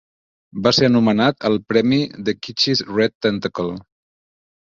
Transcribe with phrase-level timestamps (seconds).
[0.67, 1.99] Va ser nomenat al premi
[2.29, 3.77] The Kitschies Red Tentacle.